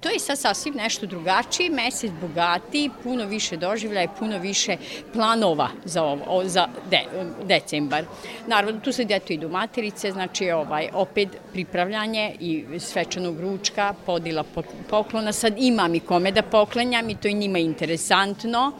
To 0.00 0.08
je 0.08 0.18
sad 0.18 0.38
sasvim 0.38 0.74
nešto 0.74 1.06
drugačiji, 1.06 1.70
mesec 1.70 2.10
bogatiji, 2.20 2.90
puno 3.02 3.26
više 3.26 3.56
doživlja 3.56 4.08
puno 4.18 4.38
više 4.38 4.76
planova 5.12 5.68
za, 5.84 6.04
ovo, 6.04 6.42
za 6.44 6.68
de, 6.90 7.00
decembar. 7.44 8.04
Naravno, 8.46 8.80
tu 8.80 8.92
se 8.92 9.04
djeto 9.04 9.32
idu 9.32 9.48
materice, 9.48 10.10
znači 10.10 10.50
ovaj, 10.50 10.88
opet 10.92 11.28
pripravljanje 11.52 12.34
i 12.40 12.64
svečanog 12.78 13.40
ručka, 13.40 13.94
podila 14.06 14.44
poklona. 14.90 15.32
Sad 15.32 15.54
imam 15.58 15.94
i 15.94 16.00
kome 16.00 16.32
da 16.32 16.42
poklanjam 16.42 17.10
i 17.10 17.16
to 17.16 17.28
je 17.28 17.34
njima 17.34 17.58
interesantno 17.58 18.72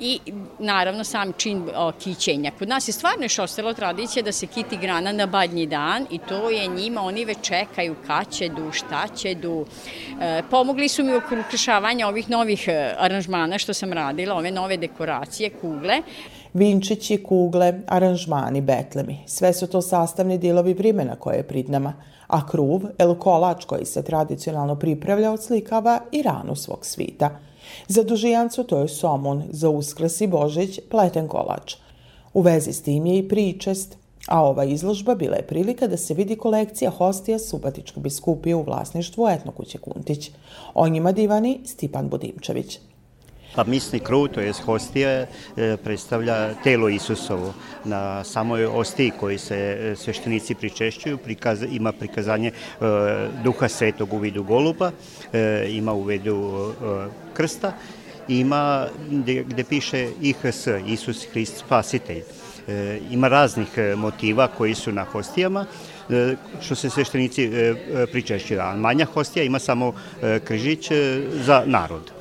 i 0.00 0.18
naravno 0.58 1.04
sam 1.04 1.32
čin 1.32 1.68
o, 1.76 1.92
kićenja. 1.92 2.50
Kod 2.58 2.68
nas 2.68 2.88
je 2.88 2.92
stvarno 2.92 3.24
još 3.24 3.38
ostalo 3.38 3.74
tradicija 3.74 4.22
da 4.22 4.32
se 4.32 4.46
kiti 4.46 4.76
grana 4.76 5.12
na 5.12 5.26
badnji 5.26 5.66
dan 5.66 6.06
i 6.10 6.18
to 6.18 6.50
je 6.50 6.66
njima, 6.66 7.02
oni 7.02 7.24
već 7.24 7.38
čekaju 7.42 7.94
kad 8.06 8.30
će 8.30 8.48
du, 8.48 8.72
šta 8.72 9.08
će 9.16 9.34
du. 9.34 9.66
E, 10.20 10.42
pomogli 10.50 10.88
su 10.88 11.04
mi 11.04 11.14
oko 11.14 11.34
ukršavanja 11.46 12.08
ovih 12.08 12.30
novih 12.30 12.64
e, 12.68 12.94
aranžmana 12.98 13.58
što 13.58 13.74
sam 13.74 13.92
radila, 13.92 14.34
ove 14.34 14.50
nove 14.50 14.76
dekoracije, 14.76 15.50
kugle. 15.50 16.02
Vinčići, 16.52 17.22
kugle, 17.22 17.80
aranžmani, 17.86 18.60
betlemi, 18.60 19.18
sve 19.26 19.52
su 19.52 19.66
to 19.66 19.82
sastavni 19.82 20.38
dilovi 20.38 20.74
vrimena 20.74 21.16
koje 21.16 21.36
je 21.36 21.48
prid 21.48 21.70
nama, 21.70 21.92
a 22.26 22.46
kruv, 22.46 22.82
el 22.98 23.14
kolač 23.14 23.64
koji 23.64 23.84
se 23.84 24.04
tradicionalno 24.04 24.76
pripravlja, 24.76 25.32
odslikava 25.32 26.00
i 26.12 26.22
ranu 26.22 26.54
svog 26.56 26.86
svita– 26.86 27.30
Za 27.88 28.02
dužijancu 28.02 28.64
to 28.64 28.78
je 28.78 28.88
somun, 28.88 29.42
za 29.50 29.68
uskrs 29.68 30.20
i 30.20 30.26
božić 30.26 30.80
pleten 30.90 31.28
kolač. 31.28 31.74
U 32.34 32.42
vezi 32.42 32.72
s 32.72 32.82
tim 32.82 33.06
je 33.06 33.18
i 33.18 33.28
pričest, 33.28 33.96
a 34.28 34.44
ova 34.44 34.64
izložba 34.64 35.14
bila 35.14 35.36
je 35.36 35.46
prilika 35.46 35.86
da 35.86 35.96
se 35.96 36.14
vidi 36.14 36.36
kolekcija 36.36 36.90
hostija 36.90 37.38
Subatičke 37.38 38.00
biskupije 38.00 38.54
u 38.54 38.62
vlasništvu 38.62 39.28
Etnokuće 39.28 39.78
Kuntić. 39.78 40.30
O 40.74 40.88
njima 40.88 41.12
divani 41.12 41.60
Stipan 41.64 42.08
Budimčević. 42.08 42.78
Pa 43.54 43.64
misni 43.64 43.98
kruv, 44.00 44.28
to 44.28 44.40
je 44.40 44.52
hostija, 44.52 45.10
e, 45.10 45.26
predstavlja 45.84 46.54
telo 46.64 46.88
Isusovo. 46.88 47.54
Na 47.84 48.24
samoj 48.24 48.66
ostiji 48.66 49.12
koji 49.20 49.38
se 49.38 49.56
e, 49.56 49.96
sveštenici 49.96 50.54
pričešćuju 50.54 51.18
prikaz, 51.18 51.62
ima 51.70 51.92
prikazanje 51.92 52.48
e, 52.48 52.52
duha 53.44 53.68
svetog 53.68 54.12
u 54.12 54.18
vidu 54.18 54.42
goluba, 54.42 54.90
ima 55.68 55.92
u 55.92 56.02
vidu 56.02 56.72
krsta, 57.34 57.72
ima 58.28 58.86
gde, 59.46 59.64
piše 59.68 60.08
IHS, 60.20 60.66
Isus 60.86 61.26
Hrist 61.32 61.58
Spasitelj. 61.58 62.22
Ima 63.10 63.28
raznih 63.28 63.68
motiva 63.96 64.48
koji 64.48 64.74
su 64.74 64.92
na 64.92 65.04
hostijama, 65.04 65.66
što 66.60 66.74
se 66.74 66.90
sveštenici 66.90 67.50
pričešćuju. 68.12 68.60
Manja 68.76 69.04
hostija 69.04 69.44
ima 69.44 69.58
samo 69.58 69.94
križić 70.44 70.90
za 71.44 71.62
narod. 71.66 72.19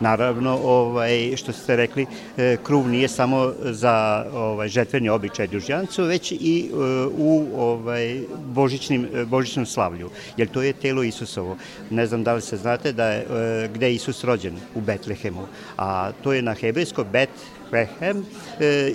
Naravno, 0.00 0.58
ovaj, 0.64 1.36
što 1.36 1.52
ste 1.52 1.76
rekli, 1.76 2.06
e, 2.36 2.56
kruv 2.62 2.88
nije 2.88 3.08
samo 3.08 3.52
za 3.62 4.26
ovaj, 4.34 4.68
žetveni 4.68 5.08
običaj 5.08 5.46
dužjancu, 5.46 6.04
već 6.04 6.32
i 6.32 6.70
e, 6.72 6.74
u 7.18 7.46
ovaj, 7.56 8.20
božićnim, 8.46 9.08
božićnom 9.26 9.66
slavlju, 9.66 10.10
jer 10.36 10.48
to 10.48 10.62
je 10.62 10.72
telo 10.72 11.02
Isusovo. 11.02 11.56
Ne 11.90 12.06
znam 12.06 12.24
da 12.24 12.34
li 12.34 12.40
se 12.40 12.56
znate 12.56 12.92
da 12.92 13.06
je, 13.06 13.18
e, 13.20 13.68
gde 13.74 13.86
je 13.86 13.94
Isus 13.94 14.24
rođen, 14.24 14.56
u 14.74 14.80
Betlehemu, 14.80 15.46
a 15.76 16.12
to 16.22 16.32
je 16.32 16.42
na 16.42 16.54
hebrejsko 16.54 17.04
Bet 17.04 17.30
Behem 17.70 18.24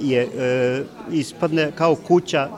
je 0.01 0.27
ispadne 1.11 1.71
kao 1.75 1.95
kuća 1.95 2.49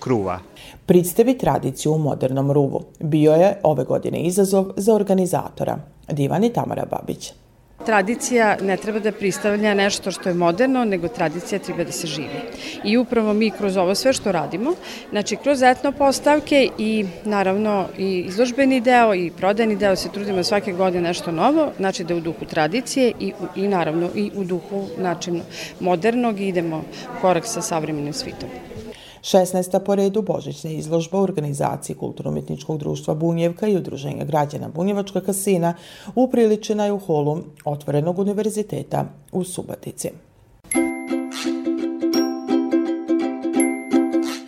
kruva. 0.00 0.40
Predstavi 0.86 1.38
tradiciju 1.38 1.92
u 1.92 1.98
modernom 1.98 2.52
ruvu 2.52 2.82
bio 3.00 3.32
je 3.32 3.56
ove 3.62 3.84
godine 3.84 4.22
izazov 4.22 4.72
za 4.76 4.94
organizatora 4.94 5.78
Divan 6.08 6.44
i 6.44 6.52
Tamara 6.52 6.84
Babić. 6.90 7.32
Tradicija 7.86 8.56
ne 8.62 8.76
treba 8.76 8.98
da 8.98 9.12
pristavlja 9.12 9.74
nešto 9.74 10.10
što 10.10 10.28
je 10.28 10.34
moderno, 10.34 10.84
nego 10.84 11.08
tradicija 11.08 11.58
treba 11.58 11.84
da 11.84 11.92
se 11.92 12.06
živi. 12.06 12.40
I 12.84 12.96
upravo 12.96 13.32
mi 13.32 13.50
kroz 13.50 13.76
ovo 13.76 13.94
sve 13.94 14.12
što 14.12 14.32
radimo, 14.32 14.74
znači 15.10 15.36
kroz 15.36 15.62
etno 15.62 15.92
postavke 15.92 16.68
i 16.78 17.06
naravno 17.24 17.88
i 17.98 18.24
izložbeni 18.28 18.80
deo 18.80 19.14
i 19.14 19.30
prodajni 19.30 19.76
deo 19.76 19.96
se 19.96 20.12
trudimo 20.12 20.44
svake 20.44 20.72
godine 20.72 21.08
nešto 21.08 21.32
novo, 21.32 21.72
znači 21.76 22.04
da 22.04 22.14
u 22.14 22.20
duhu 22.20 22.44
tradicije 22.44 23.12
i, 23.20 23.32
i 23.56 23.68
naravno 23.68 24.10
i 24.14 24.30
u 24.34 24.44
duhu 24.44 24.86
načinu 24.98 25.40
modernog 25.80 26.40
idemo 26.40 26.84
korak 27.20 27.46
sa 27.46 27.62
savremenim 27.62 28.12
svitom. 28.12 28.69
16. 29.22 29.78
po 29.84 29.94
redu 29.94 30.22
Božićna 30.22 30.70
izložba 30.70 31.18
u 31.18 31.22
organizaciji 31.22 31.96
Kulturno-umetničkog 31.96 32.78
društva 32.78 33.14
Bunjevka 33.14 33.66
i 33.66 33.76
Udruženja 33.76 34.24
građana 34.24 34.68
Bunjevačka 34.68 35.20
kasina 35.20 35.74
upriličena 36.14 36.84
je 36.84 36.92
u 36.92 36.98
holu 36.98 37.38
Otvorenog 37.64 38.18
univerziteta 38.18 39.04
u 39.32 39.44
Subatici. 39.44 40.10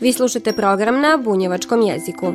Vi 0.01 0.13
slušate 0.13 0.53
program 0.53 1.01
na 1.01 1.19
bunjevačkom 1.25 1.83
jeziku. 1.83 2.27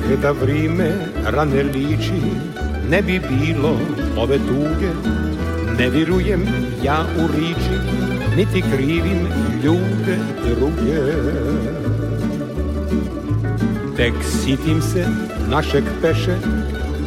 Da 0.00 0.30
vrime 0.32 0.90
rane 1.24 1.62
liči 1.62 2.20
Ne 2.90 3.02
bi 3.02 3.20
bilo 3.20 3.76
ove 4.16 4.38
tuge. 4.38 4.90
Ne 5.78 5.90
virujem 5.90 6.42
ja 6.82 7.04
u 7.18 7.26
riči 7.36 7.76
Niti 8.36 8.62
krivim 8.72 9.26
ljude 9.64 10.16
druge. 10.44 11.00
Tek 13.96 14.14
sitim 14.42 14.82
se 14.82 15.06
našeg 15.50 15.84
peše 16.02 16.36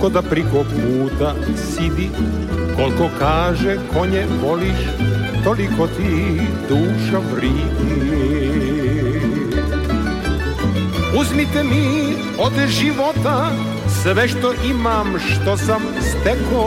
Ko 0.02 0.10
da 0.10 0.22
priko 0.22 0.64
puta 0.64 1.36
sidi. 1.56 2.10
Koliko 2.76 3.10
kaže 3.20 3.78
konje 3.94 4.26
voliš 4.44 4.80
Toliko 5.44 5.88
ti 5.88 6.42
duša 6.70 7.20
vridi. 7.34 8.16
Uzmite 11.20 11.64
mi 11.64 12.15
od 12.38 12.54
života 12.68 13.52
sve 14.04 14.28
što 14.28 14.54
imam, 14.70 15.14
što 15.20 15.58
sam 15.58 15.82
steko 16.02 16.66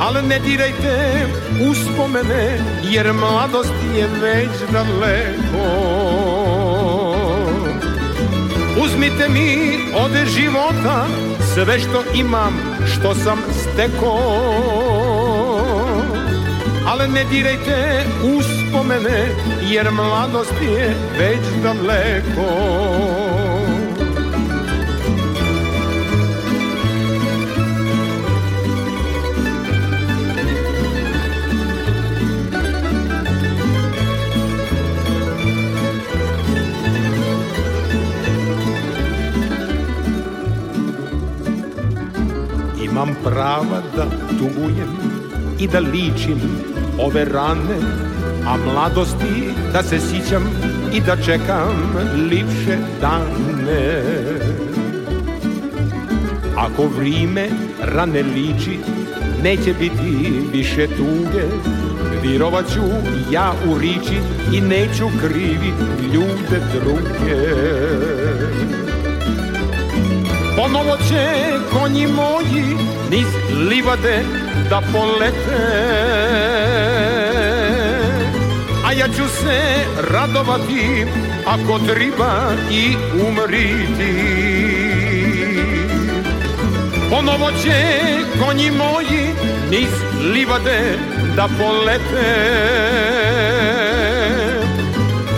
Ali 0.00 0.28
ne 0.28 0.38
dirajte 0.38 1.26
uspomene, 1.70 2.58
jer 2.90 3.12
mladost 3.12 3.72
je 3.96 4.08
već 4.22 4.50
daleko. 4.72 5.66
Uzmite 8.84 9.28
mi 9.28 9.78
od 9.94 10.10
života 10.26 11.06
sve 11.54 11.78
što 11.78 12.02
imam, 12.14 12.54
što 12.86 13.14
sam 13.14 13.38
steko 13.62 14.18
Ali 16.86 17.08
ne 17.08 17.24
dirajte 17.24 18.04
uspomene, 18.38 19.28
jer 19.70 19.90
mladost 19.92 20.54
je 20.62 20.94
već 21.18 21.62
daleko 21.62 22.76
Imam 42.82 43.16
prava 43.24 43.82
da 43.96 44.06
tugujem 44.38 44.88
i 45.58 45.68
da 45.68 45.78
ličim 45.78 46.40
ove 46.98 47.24
rane 47.24 47.78
A 48.46 48.56
mladosti 48.56 49.52
da 49.72 49.82
se 49.82 50.00
sićam 50.00 50.44
i 50.92 51.00
da 51.00 51.16
čekam 51.16 51.94
lipše 52.30 52.78
dane. 53.00 54.02
Ako 56.56 56.86
vrime 56.98 57.48
rane 57.82 58.22
liči, 58.22 58.78
neće 59.42 59.74
biti 59.78 60.40
više 60.52 60.86
tuge. 60.86 61.44
Virovaću 62.22 62.82
ja 63.30 63.52
u 63.68 63.78
riči 63.78 64.18
i 64.52 64.60
neću 64.60 65.06
krivi 65.20 65.72
ljude 66.12 66.60
druge. 66.74 67.36
Ponovo 70.56 70.96
će 71.08 71.26
konji 71.86 72.06
moji 72.06 72.76
niz 73.10 73.26
livade 73.70 74.24
da 74.70 74.80
polete. 74.92 75.58
A 78.84 78.92
ja 78.92 79.08
ću 79.08 79.28
se 79.28 79.60
radovati 80.10 81.06
ako 81.46 81.78
treba 81.78 82.52
i 82.70 82.94
umriti. 83.28 84.14
Ponovo 87.10 87.50
će 87.62 87.98
konji 88.44 88.70
moji 88.70 89.26
niz 89.70 89.92
livade 90.32 90.98
da 91.36 91.48
polete 91.58 92.36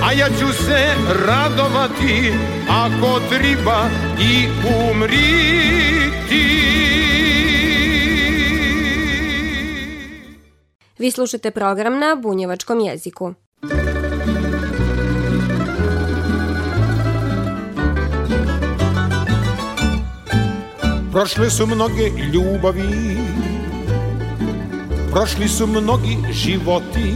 A 0.08 0.12
ja 0.12 0.28
ću 0.28 0.52
se 0.64 0.94
radovati 1.26 2.32
ako 2.70 3.20
treba 3.28 3.88
i 4.20 4.48
umriti 4.80 5.38
Vi 10.98 11.10
slušate 11.10 11.50
program 11.50 11.98
na 11.98 12.16
bunjevačkom 12.22 12.80
jeziku. 12.80 13.34
Prošle 21.12 21.50
su 21.50 21.66
mnoge 21.66 22.10
ljubavi 22.32 23.16
Prošli 25.12 25.48
su 25.48 25.66
mnogi 25.66 26.16
životi 26.32 27.14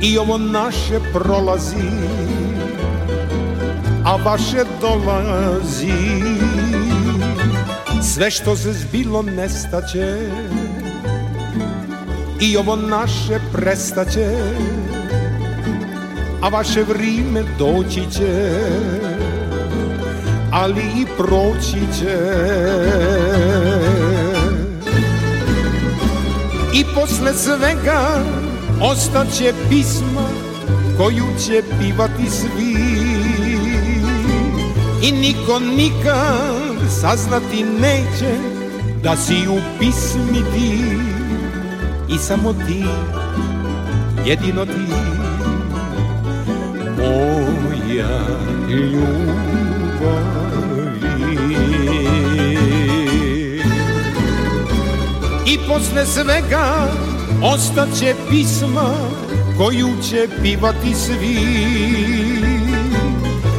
I 0.00 0.18
ovo 0.18 0.38
naše 0.38 1.00
prolazi 1.12 1.90
A 4.04 4.16
vaše 4.16 4.64
dolazi. 4.80 5.92
Sve 8.02 8.30
što 8.30 8.56
se 8.56 8.72
zbilo 8.72 9.22
nestaće 9.22 10.16
i 12.40 12.56
ovo 12.56 12.76
naše 12.76 13.40
prestaće 13.52 14.30
a 16.42 16.48
vaše 16.48 16.82
vrime 16.82 17.42
doći 17.58 18.02
će 18.10 18.50
ali 20.52 20.82
i 20.96 21.06
proći 21.16 21.98
će. 21.98 22.18
I 26.74 26.84
posle 26.94 27.34
svega 27.34 28.39
ostaće 28.80 29.52
pisma 29.68 30.28
koju 30.96 31.24
će 31.46 31.62
pivati 31.80 32.30
svi. 32.30 32.76
I 35.02 35.12
niko 35.12 35.58
nikad 35.58 36.90
saznati 37.00 37.64
neće 37.80 38.34
da 39.02 39.16
si 39.16 39.48
u 39.48 39.58
pismi 39.78 40.44
ti. 40.54 40.82
I 42.08 42.18
samo 42.18 42.52
ti, 42.52 42.84
jedino 44.26 44.66
ti, 44.66 44.94
moja 46.98 48.20
ljubavi. 48.68 49.10
I 55.46 55.58
posle 55.68 56.06
svega 56.06 56.90
ostaće 57.42 58.14
pisma 58.30 58.94
koju 59.56 59.88
će 60.10 60.28
pivati 60.42 60.94
svi 60.94 61.38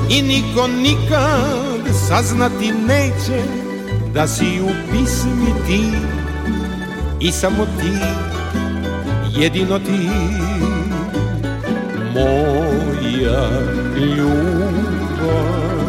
i 0.10 0.22
niko 0.22 0.68
nikad 0.68 1.96
saznati 2.08 2.72
neće 2.88 3.42
da 4.14 4.28
si 4.28 4.62
u 4.62 4.70
pismi 4.92 5.54
ti 5.68 5.92
i 7.20 7.32
samo 7.32 7.66
ti, 7.66 7.98
jedino 9.42 9.80
ti, 9.80 10.10
moja 12.14 13.50
ljubav. 13.98 15.81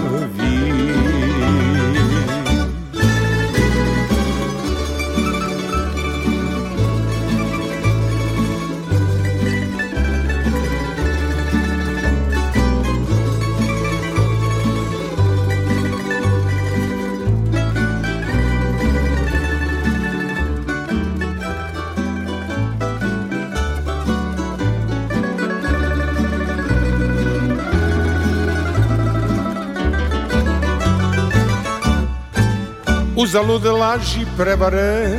Uzalud 33.22 33.64
laži 33.64 34.26
prevare 34.36 35.18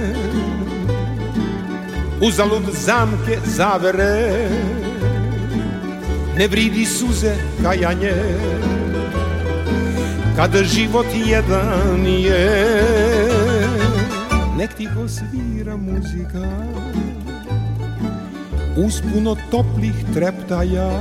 Uzalud 2.22 2.64
zamke 2.74 3.38
zavere. 3.46 4.50
Ne 6.38 6.48
vridi 6.48 6.86
suze 6.86 7.36
kajanje 7.64 8.14
Kada 10.36 10.64
život 10.64 11.06
jedan 11.26 12.06
je. 12.06 12.84
Nek 14.58 14.74
ti 14.74 14.88
go 14.96 15.08
svira 15.08 15.78
muzika 15.78 16.44
Uz 18.78 19.02
puno 19.14 19.38
toplih 19.52 19.96
treptaja. 20.14 20.92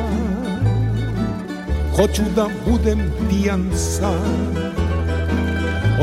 Hoću 1.97 2.23
da 2.37 2.47
budem 2.67 3.13
pijan 3.31 3.71
sam 3.75 4.82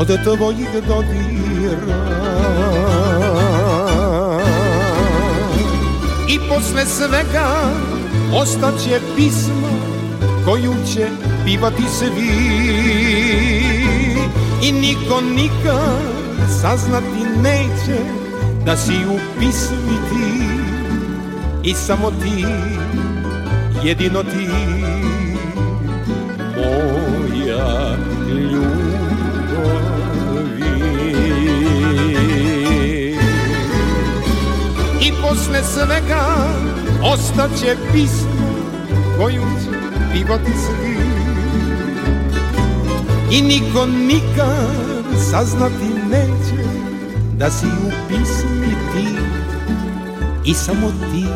od 0.00 0.08
tvojih 0.24 0.68
dodira 0.88 2.20
I 6.28 6.38
posle 6.48 6.86
svega 6.86 7.48
ostaće 8.34 9.00
pismo 9.16 9.70
koju 10.44 10.74
će 10.94 11.06
pivati 11.44 11.82
svi. 11.98 12.30
I 14.62 14.72
niko 14.72 15.20
nikad 15.20 16.60
saznati 16.60 17.40
neće 17.42 18.00
da 18.66 18.76
si 18.76 18.92
u 18.92 19.18
pismi 19.38 19.96
ti. 20.10 20.46
I 21.62 21.74
samo 21.74 22.10
ti, 22.10 22.46
jedino 23.84 24.22
ti, 24.22 24.48
moja 26.56 28.09
svega 35.86 36.24
ostaće 37.02 37.76
pismo 37.92 38.30
koju 39.18 39.42
će 39.42 39.70
pivati 40.12 40.50
svi. 40.50 40.96
I 43.30 43.42
niko 43.42 43.86
nikad 43.86 45.20
saznati 45.30 45.88
neće 46.10 46.64
da 47.38 47.50
si 47.50 47.66
u 47.66 47.90
pismi 48.08 48.74
ti. 48.92 49.06
I 50.44 50.54
samo 50.54 50.90
ti, 50.90 51.26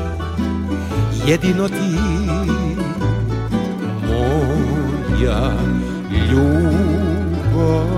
jedino 1.26 1.68
ti 1.68 1.98
moja 4.08 5.52
ljubav 6.30 7.93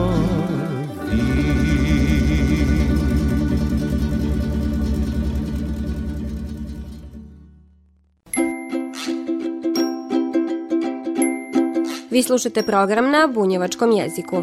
Vi 12.16 12.22
slušate 12.22 12.62
program 12.62 13.10
na 13.10 13.28
bunjevačkom 13.34 13.92
jeziku. 13.92 14.36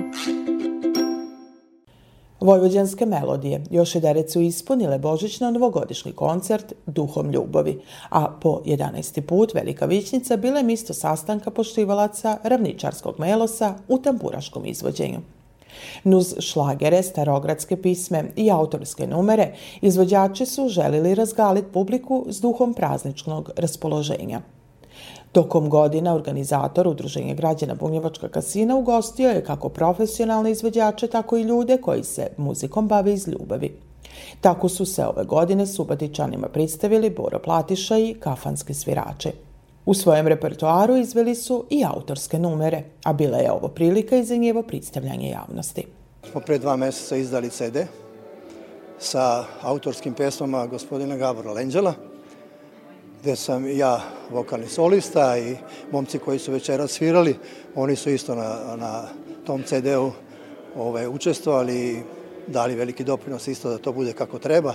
Vojvođanske 2.40 3.06
melodije 3.06 3.64
još 3.72 3.96
jedere 3.96 4.30
su 4.30 4.42
ispunile 4.42 5.00
božićno-novogodišnji 5.00 6.12
koncert 6.12 6.74
Duhom 6.86 7.32
ljubavi, 7.32 7.82
a 8.10 8.28
po 8.42 8.62
11. 8.66 9.22
put 9.22 9.54
Velika 9.54 9.86
Vićnica 9.86 10.38
bila 10.38 10.58
je 10.58 10.64
misto 10.64 10.94
sastanka 10.94 11.52
poštivalaca 11.52 12.38
ravničarskog 12.44 13.16
melosa 13.20 13.76
u 13.88 13.98
tamburaškom 13.98 14.66
izvođenju. 14.66 15.20
Nuz 16.04 16.36
šlagere, 16.40 17.04
starogradske 17.04 17.82
pisme 17.82 18.24
i 18.36 18.52
autorske 18.52 19.08
numere, 19.08 19.56
izvođači 19.82 20.46
su 20.46 20.70
želili 20.70 21.16
razgaliti 21.16 21.72
publiku 21.74 22.26
s 22.30 22.42
duhom 22.42 22.74
prazničnog 22.74 23.50
raspoloženja– 23.58 24.42
Tokom 25.34 25.70
godina 25.70 26.14
organizator 26.14 26.88
Udruženja 26.88 27.34
građana 27.34 27.76
Bunjevačka 27.76 28.28
kasina 28.30 28.76
ugostio 28.76 29.30
je 29.30 29.44
kako 29.44 29.70
profesionalne 29.70 30.52
izvođače, 30.52 31.08
tako 31.08 31.38
i 31.38 31.42
ljude 31.42 31.78
koji 31.78 32.04
se 32.04 32.28
muzikom 32.38 32.88
bave 32.88 33.14
iz 33.14 33.28
ljubavi. 33.28 33.78
Tako 34.42 34.70
su 34.70 34.86
se 34.86 35.06
ove 35.06 35.24
godine 35.24 35.68
Subatičanima 35.68 36.48
predstavili 36.48 37.10
Boro 37.10 37.40
Platiša 37.40 37.98
i 37.98 38.14
kafanski 38.20 38.74
svirače. 38.74 39.32
U 39.86 39.94
svojem 39.94 40.28
repertoaru 40.28 40.96
izveli 40.96 41.36
su 41.36 41.66
i 41.70 41.84
autorske 41.86 42.40
numere, 42.40 42.84
a 43.04 43.14
bila 43.14 43.38
je 43.38 43.52
ovo 43.52 43.68
prilika 43.68 44.18
i 44.18 44.24
za 44.24 44.36
njevo 44.36 44.62
predstavljanje 44.62 45.30
javnosti. 45.30 45.86
Smo 46.32 46.42
pre 46.42 46.60
dva 46.60 46.76
meseca 46.76 47.16
izdali 47.16 47.50
CD 47.50 47.78
sa 49.00 49.46
autorskim 49.62 50.14
pesmama 50.14 50.68
gospodina 50.68 51.18
Gabora 51.18 51.52
Lenđela, 51.52 51.94
gde 53.24 53.36
sam 53.36 53.78
ja 53.78 54.02
vokalni 54.32 54.68
solista 54.68 55.38
i 55.38 55.56
momci 55.92 56.20
koji 56.20 56.40
su 56.40 56.52
večera 56.52 56.88
svirali, 56.88 57.36
oni 57.76 57.96
su 57.96 58.10
isto 58.10 58.36
na, 58.36 58.76
na 58.76 59.04
tom 59.46 59.64
CD-u 59.64 60.12
ovaj, 60.76 61.08
učestvovali 61.08 61.76
i 61.76 62.02
dali 62.48 62.76
veliki 62.76 63.04
doprinos 63.04 63.48
isto 63.48 63.70
da 63.70 63.78
to 63.78 63.92
bude 63.92 64.14
kako 64.14 64.40
treba. 64.40 64.74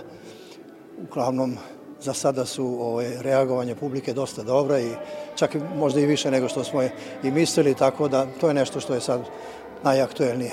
Uglavnom, 1.02 1.56
za 2.00 2.14
sada 2.14 2.44
su 2.44 2.64
ovaj, 2.80 3.22
reagovanje 3.22 3.74
publike 3.74 4.12
dosta 4.12 4.42
dobra 4.42 4.80
i 4.80 4.90
čak 5.37 5.56
možda 5.76 6.00
i 6.00 6.06
više 6.06 6.30
nego 6.30 6.48
što 6.48 6.64
smo 6.64 6.82
i 7.22 7.30
mislili, 7.30 7.74
tako 7.74 8.08
da 8.08 8.26
to 8.40 8.48
je 8.48 8.54
nešto 8.54 8.80
što 8.80 8.94
je 8.94 9.00
sad 9.00 9.20
najaktuelnije. 9.84 10.52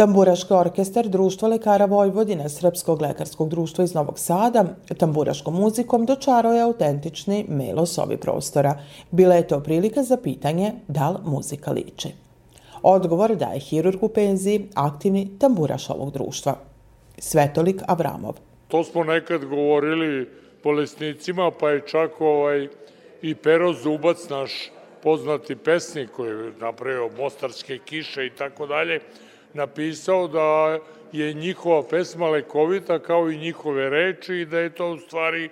Tamburaški 0.00 0.54
orkestar 0.54 1.08
Društva 1.08 1.48
lekara 1.48 1.84
Vojvodine 1.84 2.48
Srpskog 2.48 3.02
lekarskog 3.02 3.48
društva 3.48 3.84
iz 3.84 3.94
Novog 3.94 4.18
Sada 4.18 4.64
tamburaškom 4.98 5.54
muzikom 5.54 6.06
dočarao 6.06 6.52
je 6.52 6.62
autentični 6.62 7.44
melos 7.48 7.98
ovi 7.98 8.16
prostora. 8.16 8.74
Bila 9.10 9.34
je 9.34 9.48
to 9.48 9.60
prilika 9.60 10.02
za 10.02 10.16
pitanje 10.16 10.72
da 10.88 11.10
li 11.10 11.18
muzika 11.24 11.70
liči. 11.70 12.08
Odgovor 12.82 13.36
daje 13.36 13.60
hirurg 13.60 14.02
u 14.02 14.08
penziji, 14.08 14.68
aktivni 14.74 15.38
tamburaš 15.38 15.90
ovog 15.90 16.12
društva. 16.12 16.54
Svetolik 17.18 17.82
Avramov. 17.86 18.34
To 18.68 18.84
smo 18.84 19.04
nekad 19.04 19.44
govorili 19.44 20.28
bolesnicima, 20.64 21.50
pa 21.60 21.70
je 21.70 21.86
čak 21.86 22.20
ovaj 22.20 22.68
i 23.22 23.34
Pero 23.34 23.72
Zubac, 23.72 24.28
naš 24.28 24.70
poznati 25.02 25.56
pesnik 25.56 26.10
koji 26.10 26.30
je 26.30 26.52
napravio 26.60 27.10
Mostarske 27.18 27.78
kiše 27.78 28.26
i 28.26 28.30
tako 28.30 28.66
dalje, 28.66 29.00
napisao 29.54 30.28
da 30.28 30.78
je 31.12 31.34
njihova 31.34 31.82
pesma 31.82 32.28
lekovita 32.28 32.98
kao 32.98 33.30
i 33.30 33.38
njihove 33.38 33.90
reči 33.90 34.34
i 34.34 34.46
da 34.46 34.58
je 34.58 34.74
to 34.74 34.90
u 34.90 34.98
stvari 34.98 35.48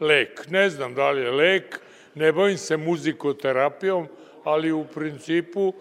lek. 0.00 0.50
Ne 0.50 0.70
znam 0.70 0.94
da 0.94 1.10
li 1.10 1.22
je 1.22 1.30
lek, 1.30 1.80
ne 2.14 2.32
bavim 2.32 2.58
se 2.58 2.76
muzikoterapijom, 2.76 4.06
ali 4.44 4.72
u 4.72 4.84
principu 4.84 5.72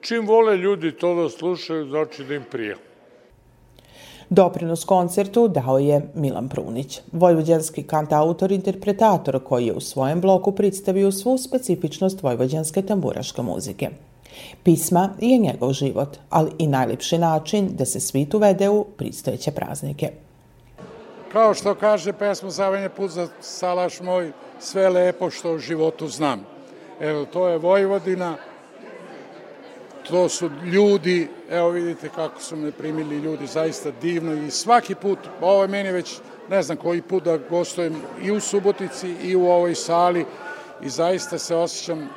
čim 0.00 0.26
vole 0.26 0.56
ljudi 0.56 0.92
to 0.92 1.14
da 1.14 1.28
slušaju, 1.28 1.86
znači 1.86 2.24
da 2.24 2.34
im 2.34 2.44
prija. 2.50 2.76
Doprinos 4.30 4.84
koncertu 4.84 5.48
dao 5.48 5.78
je 5.78 6.00
Milan 6.14 6.48
Prunić, 6.48 7.00
vojvođanski 7.12 7.82
kantautor 7.82 8.52
interpretator 8.52 9.44
koji 9.44 9.66
je 9.66 9.72
u 9.72 9.80
svojem 9.80 10.20
bloku 10.20 10.52
predstavio 10.52 11.12
svu 11.12 11.38
specifičnost 11.38 12.22
vojvođanske 12.22 12.82
tamburaške 12.82 13.42
muzike. 13.42 13.90
Pisma 14.62 15.10
je 15.20 15.38
njegov 15.38 15.72
život, 15.72 16.16
ali 16.30 16.50
i 16.58 16.66
najljepši 16.66 17.18
način 17.18 17.68
da 17.76 17.84
se 17.84 18.00
svit 18.00 18.34
uvede 18.34 18.68
u 18.68 18.84
pristojeće 18.84 19.50
praznike. 19.50 20.10
kao 21.32 21.54
što 21.54 21.74
kaže 21.74 22.12
pesma 22.12 22.50
Zavanje 22.50 22.88
put 22.88 23.10
za 23.10 23.28
salaš 23.40 24.00
moj, 24.00 24.32
sve 24.60 24.88
lepo 24.88 25.30
što 25.30 25.52
u 25.52 25.58
životu 25.58 26.08
znam. 26.08 26.46
Evo, 27.00 27.24
to 27.24 27.48
je 27.48 27.58
Vojvodina, 27.58 28.36
to 30.08 30.28
su 30.28 30.50
ljudi, 30.64 31.28
evo 31.50 31.68
vidite 31.68 32.08
kako 32.08 32.40
su 32.40 32.56
me 32.56 32.72
primili 32.72 33.18
ljudi, 33.18 33.46
zaista 33.46 33.90
divno 34.02 34.32
i 34.32 34.50
svaki 34.50 34.94
put, 34.94 35.18
ovo 35.40 35.62
je 35.62 35.68
meni 35.68 35.92
već 35.92 36.18
ne 36.50 36.62
znam 36.62 36.76
koji 36.76 37.02
put 37.02 37.24
da 37.24 37.38
gostujem 37.38 38.02
i 38.22 38.30
u 38.30 38.40
Subotici 38.40 39.14
i 39.22 39.36
u 39.36 39.46
ovoj 39.46 39.74
sali 39.74 40.24
i 40.82 40.88
zaista 40.88 41.38
se 41.38 41.56
osjećam, 41.56 42.08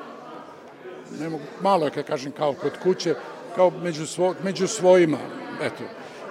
ne 1.19 1.29
mogu, 1.29 1.43
malo 1.61 1.85
je 1.85 1.91
kad 1.91 2.05
kažem 2.05 2.31
kao 2.31 2.53
kod 2.53 2.71
kuće, 2.83 3.15
kao 3.55 3.71
među, 3.83 4.07
svo, 4.07 4.35
među 4.43 4.67
svojima. 4.67 5.17
Eto, 5.61 5.83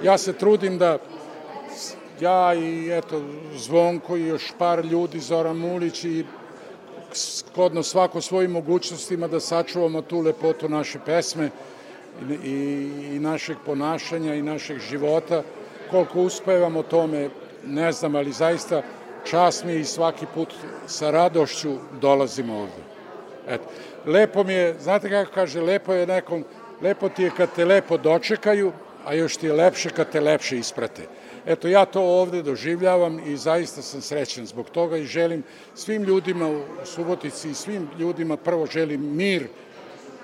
ja 0.02 0.18
se 0.18 0.32
trudim 0.32 0.78
da 0.78 0.98
ja 2.20 2.54
i 2.54 2.98
eto 2.98 3.22
Zvonko 3.56 4.16
i 4.16 4.26
još 4.26 4.52
par 4.58 4.84
ljudi, 4.84 5.20
Zoran 5.20 5.56
Mulić 5.56 6.04
i 6.04 6.24
skodno 7.12 7.82
svako 7.82 8.20
svojim 8.20 8.50
mogućnostima 8.50 9.28
da 9.28 9.40
sačuvamo 9.40 10.02
tu 10.02 10.20
lepotu 10.20 10.68
naše 10.68 10.98
pesme 11.06 11.50
i, 12.28 12.32
i, 12.32 13.16
i 13.16 13.18
našeg 13.18 13.56
ponašanja 13.66 14.34
i 14.34 14.42
našeg 14.42 14.78
života. 14.78 15.42
Koliko 15.90 16.22
uspevamo 16.22 16.82
tome, 16.82 17.30
ne 17.66 17.92
znam, 17.92 18.14
ali 18.14 18.32
zaista 18.32 18.82
čast 19.24 19.64
mi 19.64 19.74
i 19.74 19.84
svaki 19.84 20.26
put 20.34 20.54
sa 20.86 21.10
radošću 21.10 21.76
dolazimo 22.00 22.58
ovde. 22.58 22.87
Eto. 23.48 23.64
Lepo 24.06 24.44
mi 24.44 24.52
je, 24.52 24.74
znate 24.80 25.10
kako 25.10 25.32
kaže, 25.32 25.60
lepo 25.60 25.92
je 25.92 26.06
nekom, 26.06 26.44
lepo 26.82 27.08
ti 27.08 27.22
je 27.22 27.30
kad 27.36 27.48
te 27.56 27.64
lepo 27.64 27.96
dočekaju, 27.96 28.72
a 29.04 29.14
još 29.14 29.36
ti 29.36 29.46
je 29.46 29.52
lepše 29.52 29.90
kad 29.90 30.10
te 30.10 30.20
lepše 30.20 30.58
isprate. 30.58 31.02
Eto, 31.46 31.68
ja 31.68 31.84
to 31.84 32.02
ovde 32.02 32.42
doživljavam 32.42 33.20
i 33.26 33.36
zaista 33.36 33.82
sam 33.82 34.00
srećan 34.00 34.46
zbog 34.46 34.70
toga 34.70 34.96
i 34.96 35.04
želim 35.04 35.42
svim 35.74 36.02
ljudima 36.02 36.48
u 36.48 36.62
Subotici 36.84 37.50
i 37.50 37.54
svim 37.54 37.88
ljudima 37.98 38.36
prvo 38.36 38.66
želim 38.66 39.16
mir, 39.16 39.46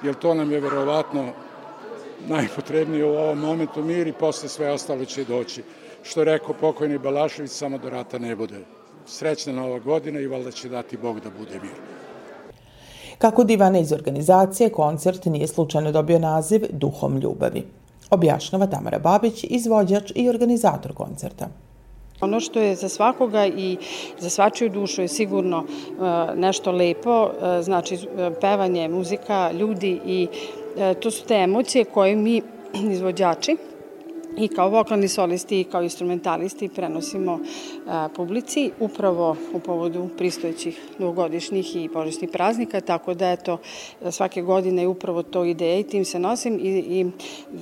jer 0.03 0.15
to 0.15 0.35
nam 0.35 0.53
je 0.53 0.61
verovatno 0.61 1.33
najpotrebnije 2.29 3.05
u 3.05 3.17
ovom 3.17 3.39
momentu 3.39 3.83
mir 3.83 4.07
i 4.07 4.13
posle 4.13 4.49
sve 4.49 4.71
ostalo 4.71 5.05
će 5.05 5.25
doći. 5.25 5.63
Što 6.03 6.21
je 6.21 6.25
rekao 6.25 6.55
pokojni 6.55 6.99
Balašević, 6.99 7.51
samo 7.51 7.79
do 7.79 7.91
rata 7.91 8.19
ne 8.19 8.37
bude. 8.37 8.61
Srećna 9.07 9.53
nova 9.53 9.79
godina 9.79 10.21
i 10.21 10.27
valjda 10.27 10.51
će 10.51 10.69
dati 10.69 10.97
Bog 10.97 11.21
da 11.21 11.31
bude 11.31 11.61
mir. 11.63 12.04
Kako 13.25 13.45
divana 13.45 13.79
iz 13.79 13.93
organizacije, 13.93 14.71
koncert 14.71 15.25
nije 15.25 15.47
slučajno 15.47 15.93
dobio 15.93 16.19
naziv 16.19 16.67
Duhom 16.71 17.19
ljubavi 17.19 17.63
objašnjava 18.11 18.67
Tamara 18.67 18.99
Babić, 18.99 19.45
izvođač 19.45 20.13
i 20.15 20.29
organizator 20.29 20.93
koncerta. 20.93 21.49
Ono 22.21 22.41
što 22.41 22.61
je 22.61 22.75
za 22.77 22.89
svakoga 22.89 23.47
i 23.47 23.77
za 24.19 24.31
svačiju 24.31 24.69
dušu 24.69 25.03
je 25.03 25.09
sigurno 25.09 25.65
e, 25.65 26.37
nešto 26.37 26.73
lepo, 26.73 27.27
e, 27.27 27.63
znači 27.63 27.95
e, 27.95 28.31
pevanje, 28.41 28.89
muzika, 28.89 29.53
ljudi 29.53 30.01
i 30.07 30.29
to 31.01 31.11
su 31.11 31.25
te 31.25 31.35
emocije 31.35 31.85
koje 31.85 32.17
mi 32.17 32.43
izvođači 32.93 33.57
i 34.37 34.49
kao 34.49 34.69
vokalni 34.69 35.09
solisti 35.09 35.61
i 35.61 35.65
kao 35.65 35.83
instrumentalisti 35.83 36.69
prenosimo 36.69 37.39
a, 37.87 38.09
publici 38.17 38.71
upravo 38.81 39.37
u 39.55 39.61
povodu 39.61 40.09
pristojećih 40.19 40.81
novogodišnjih 40.99 41.77
i 41.77 41.89
božićnih 41.89 42.31
praznika, 42.31 42.81
tako 42.81 43.15
da 43.15 43.31
eto 43.31 43.59
svake 44.11 44.43
godine 44.43 44.83
je 44.83 44.89
upravo 44.89 45.23
to 45.23 45.45
ideja 45.45 45.79
i 45.79 45.83
tim 45.83 46.05
se 46.05 46.19
nosim 46.19 46.59
i, 46.63 46.69
i 46.69 47.07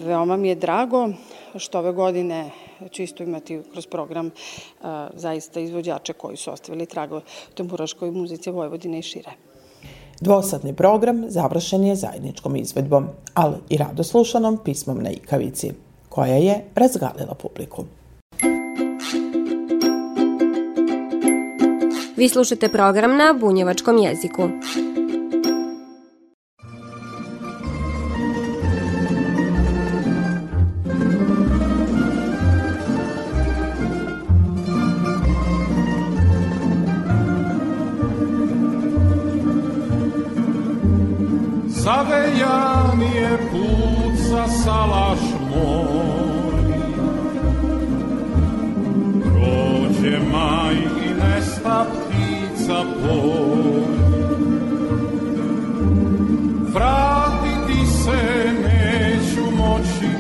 veoma 0.05 0.37
mi 0.37 0.49
je 0.49 0.55
drago 0.55 1.09
što 1.57 1.79
ove 1.79 1.93
godine 1.93 2.51
čisto 2.91 3.23
imati 3.23 3.61
kroz 3.73 3.87
program 3.87 4.31
a, 4.83 5.09
zaista 5.15 5.61
izvođače 5.61 6.13
koji 6.13 6.37
su 6.37 6.51
ostavili 6.53 6.87
trago 6.87 7.21
tamburaškoj 7.55 8.11
muzici 8.11 8.51
Vojvodine 8.51 8.99
i 8.99 9.03
šire. 9.03 9.31
Dvosadni 10.21 10.77
program 10.77 11.25
završen 11.29 11.85
je 11.85 11.97
zajedničkom 11.97 12.57
izvedbom, 12.57 13.07
ali 13.35 13.57
i 13.69 13.77
radoslušanom 13.77 14.59
pismom 14.65 15.03
na 15.03 15.11
ikavici 15.11 15.73
koja 16.15 16.37
je 16.37 16.65
razgalila 16.75 17.35
publiku. 17.35 17.85
Vi 22.17 22.29
slušate 22.29 22.69
program 22.69 23.17
na 23.17 23.35
bunjevačkom 23.41 23.99
jeziku. 23.99 24.49
Zavejan 41.67 43.01
je 43.15 43.39
put 43.51 44.15
za 44.31 44.47
salaš 44.65 45.42
moj. 45.55 46.73
Prođe 49.23 50.19
maj 50.33 50.75
i 50.75 51.15
nesta 51.21 51.85
ptica 51.85 52.83
poj. 53.03 53.83
Vratiti 56.75 57.87
se 57.87 58.53
neću 58.65 59.57
moći, 59.57 60.11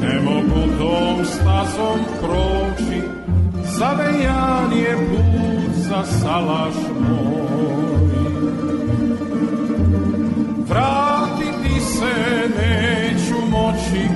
ne 0.00 0.20
mogu 0.20 0.78
tom 0.78 1.24
stazom 1.24 1.98
proći. 2.20 3.00
Zavejan 3.64 4.72
je 4.72 4.96
put 4.96 5.74
za 5.74 6.04
salaš 6.04 6.74
moj. 7.00 7.56
Vratiti 10.68 11.80
se 11.80 12.14
neću 12.58 13.46
moći, 13.50 14.08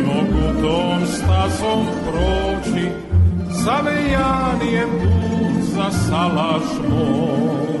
ne 0.00 0.06
mogu 0.06 0.60
tom 0.62 1.06
stazom 1.06 1.86
proći, 2.06 2.88
zavejan 3.64 4.60
je 4.72 4.86
put 4.86 5.64
za 5.74 5.90
salaš 6.08 6.62
moj. 6.88 7.78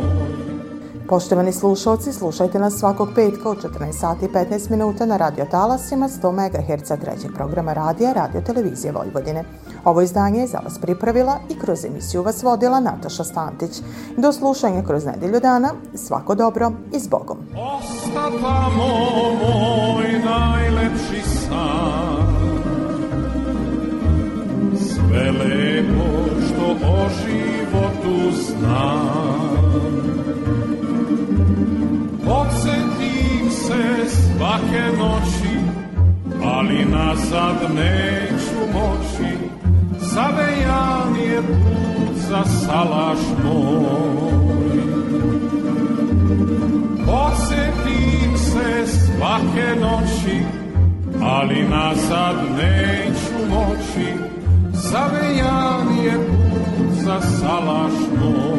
Poštovani 1.08 1.52
slušalci, 1.52 2.12
slušajte 2.12 2.58
nas 2.58 2.74
svakog 2.74 3.08
petka 3.14 3.50
u 3.50 3.54
14 3.54 3.92
sati 3.92 4.24
i 4.24 4.28
15 4.28 4.70
minuta 4.70 5.06
na 5.06 5.16
radio 5.16 5.44
talasima 5.50 6.08
100 6.08 6.32
MHz 6.32 6.88
trećeg 7.00 7.34
programa 7.34 7.72
radija 7.72 8.12
Radio 8.12 8.40
Televizije 8.40 8.92
Vojvodine. 8.92 9.44
Ovo 9.84 10.02
izdanje 10.02 10.40
je 10.40 10.46
za 10.46 10.58
vas 10.58 10.78
pripravila 10.78 11.38
i 11.50 11.58
kroz 11.58 11.84
emisiju 11.84 12.22
vas 12.22 12.42
vodila 12.42 12.80
Nataša 12.80 13.24
Stantić. 13.24 13.82
Do 14.16 14.32
slušanja 14.32 14.82
kroz 14.82 15.04
nedelju 15.04 15.40
dana, 15.40 15.70
svako 15.94 16.34
dobro 16.34 16.72
i 16.92 17.00
s 17.00 17.08
Bogom. 17.08 17.38
Ostatamo 17.78 18.88
moj 19.40 20.22
najlepši 20.24 21.22
san 21.22 22.07
Sve 25.18 25.30
lepo 25.30 26.04
što 26.46 26.86
o 26.86 27.08
životu 27.08 28.36
znam. 28.36 29.58
Podsjetim 32.24 33.50
se 33.50 34.10
svake 34.10 34.82
noći 34.98 35.58
Ali 36.44 36.84
nazad 36.84 37.56
neću 37.74 38.72
moći. 38.72 39.34
Zavejan 40.00 41.16
je 41.16 41.42
put 41.42 42.16
za 42.16 42.44
salaš 42.44 43.18
moj. 43.44 44.78
Podsjetim 47.06 48.36
se 48.36 48.86
svake 48.86 49.80
noći 49.80 50.38
Ali 51.22 51.68
nazad 51.68 52.36
neću 52.58 53.48
moći 53.50 54.27
Zavejan 54.90 56.04
je 56.04 56.12
put 56.12 57.04
za 57.04 57.20
salaš 57.20 57.92
moj 58.20 58.58